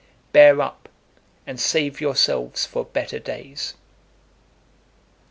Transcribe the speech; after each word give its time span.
Aen. 0.33 0.33
1. 0.33 0.33
Bear 0.33 0.61
up, 0.63 0.89
and 1.45 1.59
save 1.59 2.01
yourselves 2.01 2.65
for 2.65 2.85
better 2.85 3.19
days. 3.19 3.75